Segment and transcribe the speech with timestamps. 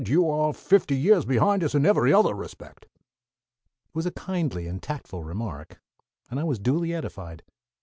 [0.07, 2.89] you are fifty years behind us in every other respect!_" It
[3.93, 5.79] was a kindly and tactful remark,
[6.27, 7.43] and I was duly edified.